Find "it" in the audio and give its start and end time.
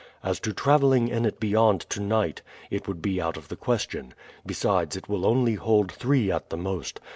1.27-1.39, 2.71-2.87, 4.97-5.07